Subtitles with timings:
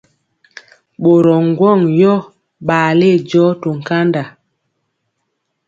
[1.01, 2.13] Ɓorɔ ŋgwɔŋ yɔ
[2.67, 4.23] ɓale jɔɔ to nkanda.